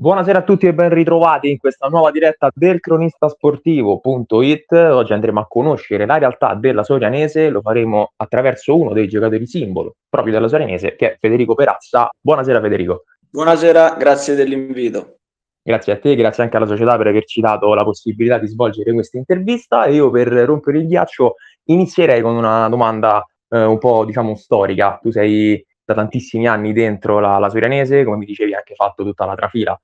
[0.00, 4.72] Buonasera a tutti e ben ritrovati in questa nuova diretta del cronistasportivo.it.
[4.72, 9.96] Oggi andremo a conoscere la realtà della Sorianese, lo faremo attraverso uno dei giocatori simbolo
[10.08, 12.08] proprio della Sorianese, che è Federico Perazza.
[12.18, 13.04] Buonasera Federico.
[13.28, 15.16] Buonasera, grazie dell'invito.
[15.62, 19.18] Grazie a te, grazie anche alla società per averci dato la possibilità di svolgere questa
[19.18, 24.34] intervista e io per rompere il ghiaccio inizierei con una domanda eh, un po' diciamo
[24.34, 24.98] storica.
[25.02, 29.04] Tu sei da tantissimi anni dentro la, la Sorianese, come mi dicevi hai anche fatto
[29.04, 29.78] tutta la trafila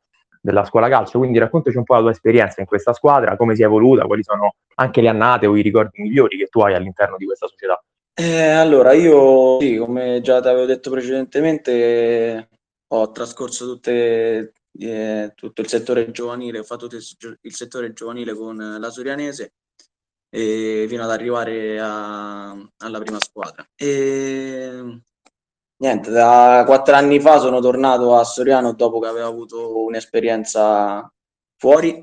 [0.46, 3.62] della scuola calcio, quindi raccontaci un po' la tua esperienza in questa squadra, come si
[3.62, 7.16] è evoluta, quali sono anche le annate o i ricordi migliori che tu hai all'interno
[7.16, 7.82] di questa società.
[8.14, 12.48] Eh, allora, io sì, come già ti avevo detto precedentemente,
[12.86, 18.90] ho trascorso tutte, eh, tutto il settore giovanile, ho fatto il settore giovanile con la
[18.90, 19.54] Sorianese
[20.30, 23.66] e fino ad arrivare a, alla prima squadra.
[23.74, 25.00] E
[25.78, 31.10] Niente, da quattro anni fa sono tornato a Soriano dopo che avevo avuto un'esperienza
[31.58, 32.02] fuori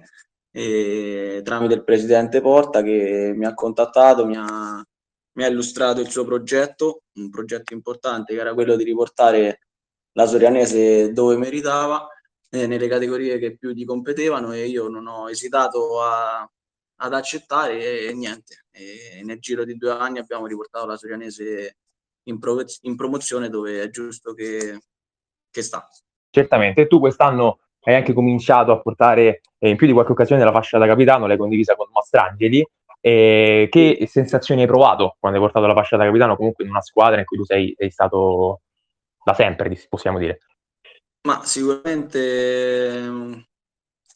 [0.51, 4.83] e tramite il presidente Porta che mi ha contattato, mi ha,
[5.33, 9.61] mi ha illustrato il suo progetto, un progetto importante che era quello di riportare
[10.11, 12.08] la Sorianese dove meritava,
[12.52, 16.47] eh, nelle categorie che più gli competevano e io non ho esitato a,
[16.97, 21.77] ad accettare e, e niente, e nel giro di due anni abbiamo riportato la Sorianese
[22.23, 24.79] in, pro- in promozione dove è giusto che,
[25.49, 25.88] che sta.
[26.30, 30.52] Certamente, tu quest'anno hai anche cominciato a portare eh, in più di qualche occasione la
[30.52, 32.65] fascia da capitano, l'hai condivisa con Mastrangeli.
[33.05, 36.81] Eh, che sensazioni hai provato quando hai portato la fascia da capitano comunque in una
[36.81, 38.61] squadra in cui tu sei, sei stato
[39.21, 40.39] da sempre, possiamo dire?
[41.27, 42.97] Ma sicuramente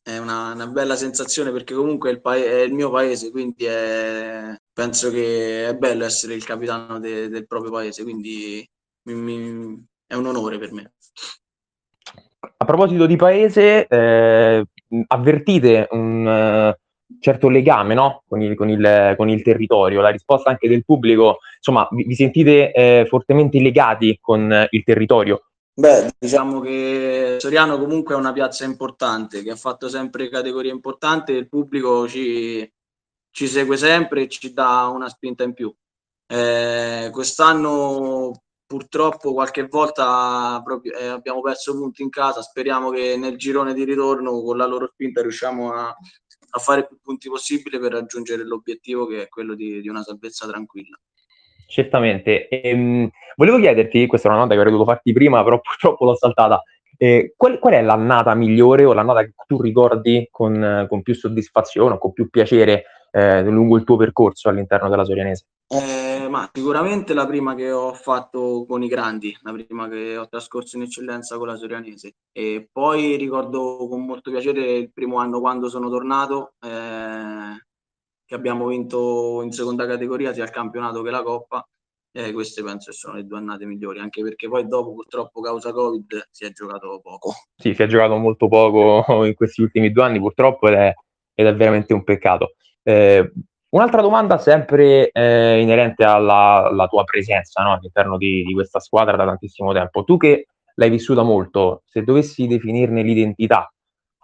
[0.04, 3.66] è una, una, bella sensazione perché comunque è il, pa- è il mio paese, quindi
[3.66, 8.64] è, penso che è bello essere il capitano de- del proprio paese, quindi
[9.06, 10.94] mi, mi, è un onore per me.
[12.58, 14.64] A proposito di paese, eh,
[15.08, 18.22] avvertite un uh, certo legame no?
[18.28, 22.14] con, il, con, il, con, il, territorio, la risposta anche del pubblico, insomma, vi, vi
[22.14, 25.42] sentite eh, fortemente legati con il territorio?
[25.74, 31.32] Beh, diciamo che Soriano comunque è una piazza importante, che ha fatto sempre categorie importanti
[31.32, 32.72] e il pubblico ci,
[33.38, 35.72] ci segue sempre e ci dà una spinta in più.
[36.26, 38.32] Eh, quest'anno
[38.66, 43.84] purtroppo qualche volta proprio, eh, abbiamo perso punti in casa, speriamo che nel girone di
[43.84, 49.06] ritorno con la loro spinta riusciamo a, a fare più punti possibile per raggiungere l'obiettivo
[49.06, 51.00] che è quello di, di una salvezza tranquilla.
[51.68, 52.48] Certamente.
[52.48, 56.16] Ehm, volevo chiederti, questa è una nota che avrei dovuto farti prima, però purtroppo l'ho
[56.16, 56.64] saltata.
[56.98, 61.94] Eh, qual, qual, è l'annata migliore o l'annata che tu ricordi con, con più soddisfazione
[61.94, 65.46] o con più piacere eh, lungo il tuo percorso all'interno della Sorianese?
[65.70, 70.28] Eh, ma sicuramente la prima che ho fatto con i grandi, la prima che ho
[70.28, 72.16] trascorso in eccellenza con la Sorianese.
[72.32, 77.66] E poi ricordo con molto piacere il primo anno quando sono tornato, eh,
[78.26, 81.68] che abbiamo vinto in seconda categoria sia il campionato che la Coppa.
[82.14, 86.30] Eh, queste penso sono le due annate migliori, anche perché poi dopo purtroppo causa Covid
[86.32, 87.34] si è giocato poco.
[87.56, 90.94] Sì, si è giocato molto poco in questi ultimi due anni purtroppo ed è,
[91.34, 92.54] ed è veramente un peccato.
[92.88, 93.34] Eh,
[93.72, 97.74] un'altra domanda sempre eh, inerente alla, alla, tua presenza no?
[97.74, 100.06] all'interno di, di, questa squadra da tantissimo tempo.
[100.06, 103.70] Tu che l'hai vissuta molto, se dovessi definirne l'identità,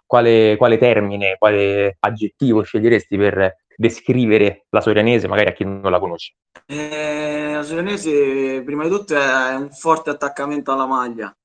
[0.05, 5.99] quale, quale termine, quale aggettivo sceglieresti per descrivere la Sorianese, magari a chi non la
[5.99, 6.35] conosce?
[6.65, 11.35] Eh, la Sorianese, prima di tutto, è un forte attaccamento alla maglia,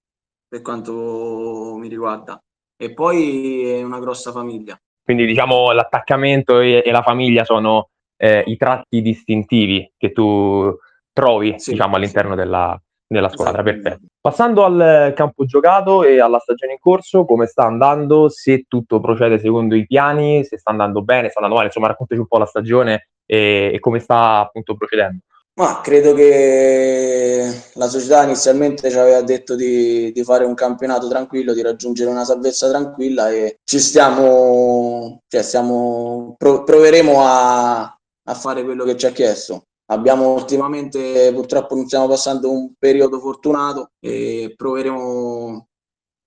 [0.46, 2.40] per quanto mi riguarda,
[2.76, 4.78] e poi è una grossa famiglia.
[5.08, 7.88] Quindi diciamo l'attaccamento e, e la famiglia sono
[8.19, 10.70] eh, i tratti distintivi che tu
[11.14, 12.36] trovi sì, diciamo, all'interno sì.
[12.36, 13.62] della, della squadra.
[13.62, 13.80] Esatto.
[13.80, 14.06] Perfetto.
[14.20, 18.28] Passando al campo giocato e alla stagione in corso, come sta andando?
[18.28, 22.20] Se tutto procede secondo i piani, se sta andando bene, sta andando male, insomma, raccontaci
[22.20, 25.20] un po' la stagione e, e come sta appunto procedendo.
[25.58, 31.52] Ma credo che la società inizialmente ci aveva detto di, di, fare un campionato tranquillo,
[31.52, 38.62] di raggiungere una salvezza tranquilla e ci stiamo, cioè stiamo, pro, proveremo a, a fare
[38.62, 39.64] quello che ci ha chiesto.
[39.87, 45.66] Abbiamo ultimamente, purtroppo non stiamo passando un periodo fortunato e proveremo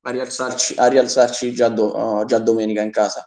[0.08, 3.26] a rialzarci, a rialzarci già, do, già domenica in casa.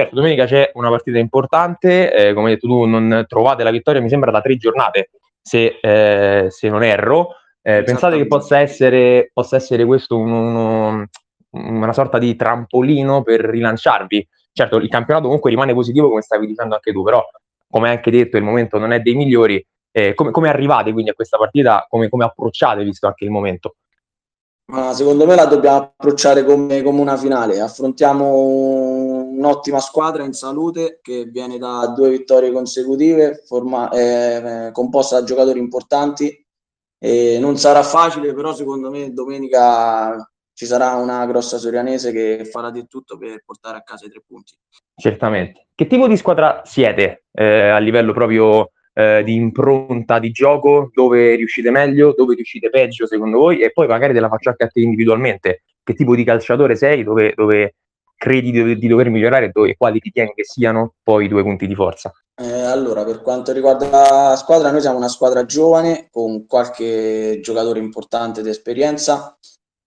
[0.00, 4.00] Certo, domenica c'è una partita importante, eh, come hai detto tu non trovate la vittoria
[4.00, 5.10] mi sembra da tre giornate,
[5.42, 7.34] se, eh, se non erro.
[7.60, 11.04] Eh, pensate che possa essere, possa essere questo un, uno,
[11.50, 14.28] una sorta di trampolino per rilanciarvi?
[14.52, 17.20] Certo, il campionato comunque rimane positivo come stavi dicendo anche tu, però
[17.68, 19.66] come hai anche detto il momento non è dei migliori.
[19.90, 21.84] Eh, come, come, arrivate quindi a questa partita?
[21.88, 23.74] Come, come approcciate visto anche il momento?
[24.70, 27.58] Ma secondo me la dobbiamo approcciare come, come una finale.
[27.58, 35.26] Affrontiamo un'ottima squadra in salute che viene da due vittorie consecutive, forma, eh, composta da
[35.26, 36.44] giocatori importanti.
[37.00, 42.70] E non sarà facile, però secondo me domenica ci sarà una grossa sorianese che farà
[42.70, 44.54] di tutto per portare a casa i tre punti.
[44.94, 45.68] Certamente.
[45.74, 51.36] Che tipo di squadra siete eh, a livello proprio eh, di impronta di gioco, dove
[51.36, 53.60] riuscite meglio, dove riuscite peggio secondo voi?
[53.60, 57.04] E poi magari te la faccio anche a te individualmente, che tipo di calciatore sei,
[57.04, 57.76] dove, dove
[58.16, 61.76] credi di, di, dover migliorare e quali ritieni che siano poi i due punti di
[61.76, 62.12] forza?
[62.34, 67.78] Eh, allora, per quanto riguarda la squadra, noi siamo una squadra giovane con qualche giocatore
[67.78, 69.38] importante di esperienza.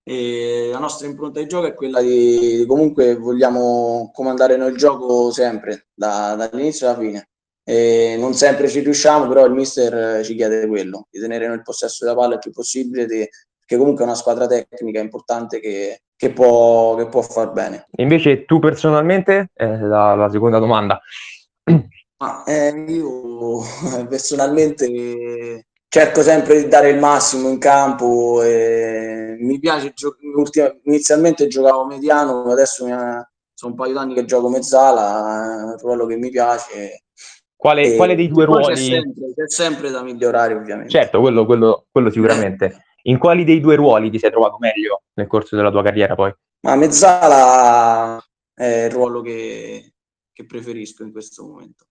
[0.03, 5.31] E la nostra impronta di gioco è quella di comunque vogliamo comandare noi il gioco
[5.31, 7.30] sempre da, dall'inizio alla fine
[7.71, 12.03] e non sempre ci riusciamo, però il mister ci chiede quello, di tenere il possesso
[12.03, 13.25] della palla il più possibile, di,
[13.59, 17.87] perché comunque è una squadra tecnica importante che, che, può, che può far bene.
[17.91, 20.99] Invece tu personalmente, eh, la, la seconda domanda.
[22.19, 23.61] Ma, eh, io
[24.09, 30.17] personalmente cerco sempre di dare il massimo in campo e mi piace gio-
[30.83, 36.15] inizialmente giocavo mediano adesso sono un paio d'anni che gioco mezzala è un ruolo che
[36.15, 37.03] mi piace
[37.61, 38.73] quale, quale dei due ruoli?
[38.73, 40.89] C'è sempre, c'è sempre, da migliorare, ovviamente.
[40.89, 42.85] Certo, quello, quello, quello sicuramente.
[43.03, 46.33] In quali dei due ruoli ti sei trovato meglio nel corso della tua carriera poi?
[46.61, 48.19] Ma mezzala
[48.51, 49.93] è il ruolo che,
[50.33, 51.85] che preferisco in questo momento.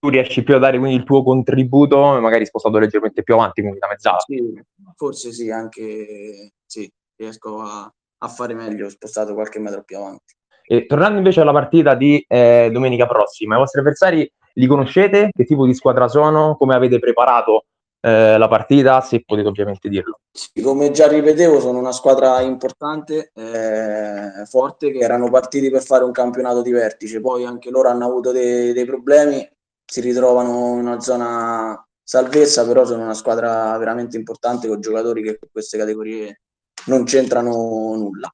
[0.00, 3.78] Tu riesci più a dare quindi il tuo contributo, magari spostato leggermente più avanti, quindi
[3.78, 4.18] da mezzala?
[4.18, 4.60] Sì,
[4.96, 7.88] forse sì, anche sì, riesco a,
[8.18, 10.34] a fare meglio spostato qualche metro più avanti.
[10.64, 15.30] E tornando invece alla partita di eh, domenica prossima, i vostri avversari li conoscete?
[15.32, 16.56] Che tipo di squadra sono?
[16.56, 17.64] Come avete preparato
[18.00, 19.00] eh, la partita?
[19.00, 20.20] Se potete ovviamente dirlo.
[20.30, 26.04] Sì, come già ripetevo, sono una squadra importante, eh, forte, che erano partiti per fare
[26.04, 29.48] un campionato di vertice, poi anche loro hanno avuto dei, dei problemi,
[29.84, 35.38] si ritrovano in una zona salvezza, però sono una squadra veramente importante con giocatori che
[35.38, 36.40] con queste categorie
[36.86, 37.52] non c'entrano
[37.96, 38.32] nulla.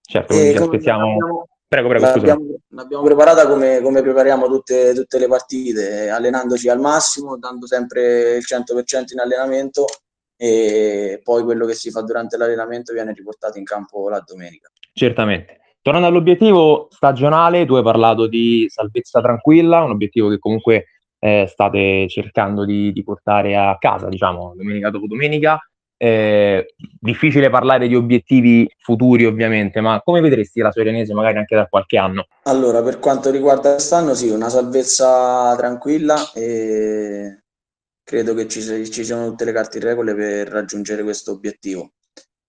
[0.00, 1.12] Certo, quindi aspettiamo...
[1.12, 2.04] Abbiamo, Prego, prego.
[2.06, 8.36] L'abbiamo, l'abbiamo preparata come, come prepariamo tutte, tutte, le partite, allenandoci al massimo, dando sempre
[8.36, 9.86] il 100% in allenamento
[10.36, 14.70] e poi quello che si fa durante l'allenamento viene riportato in campo la domenica.
[14.92, 15.60] Certamente.
[15.80, 20.86] Tornando all'obiettivo stagionale, tu hai parlato di salvezza tranquilla, un obiettivo che comunque
[21.18, 25.58] eh, state cercando di, di portare a casa, diciamo, domenica dopo domenica.
[25.96, 31.66] Eh, difficile parlare di obiettivi futuri ovviamente, ma come vedresti la Sorenese magari anche da
[31.66, 32.26] qualche anno?
[32.44, 37.44] Allora, per quanto riguarda quest'anno, sì, una salvezza tranquilla e
[38.04, 38.60] credo che ci,
[38.90, 41.92] ci siano tutte le carte in regole per raggiungere questo obiettivo.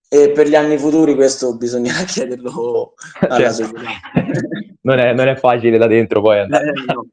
[0.07, 3.53] E per gli anni futuri questo bisognerà chiederlo alla certo.
[3.53, 3.89] società.
[4.81, 6.69] non, è, non, è, facile da dentro poi andare.
[6.69, 7.05] Eh, no.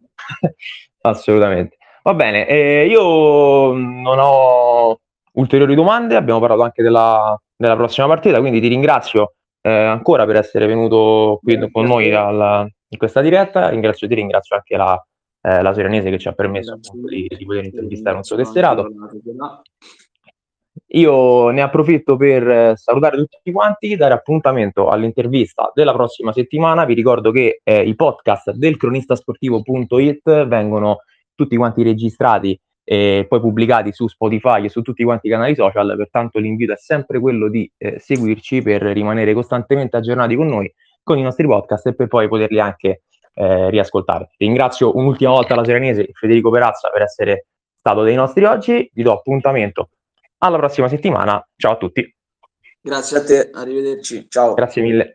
[1.02, 1.76] Assolutamente.
[2.02, 5.01] Va bene, eh, io non ho
[5.32, 10.36] ulteriori domande, abbiamo parlato anche della, della prossima partita, quindi ti ringrazio eh, ancora per
[10.36, 15.06] essere venuto qui Grazie con noi alla, in questa diretta, ringrazio ti ringrazio anche la,
[15.42, 18.88] eh, la Serenese che ci ha permesso appunto, di, di, poter intervistare un suo tesserato.
[20.94, 26.84] Io ne approfitto per eh, salutare tutti quanti, dare appuntamento all'intervista della prossima settimana.
[26.84, 30.98] Vi ricordo che eh, i podcast del cronistasportivo.it vengono
[31.34, 32.58] tutti quanti registrati
[32.92, 36.76] e poi pubblicati su Spotify e su tutti quanti i canali social, pertanto l'invito è
[36.76, 40.70] sempre quello di eh, seguirci per rimanere costantemente aggiornati con noi,
[41.02, 44.32] con i nostri podcast e per poi poterli anche eh, riascoltare.
[44.36, 47.46] Ringrazio un'ultima volta la Serenese Federico Perazza per essere
[47.78, 49.88] stato dei nostri oggi, vi do appuntamento
[50.38, 52.14] alla prossima settimana, ciao a tutti.
[52.78, 54.52] Grazie a te, arrivederci, ciao.
[54.52, 55.10] Grazie mille.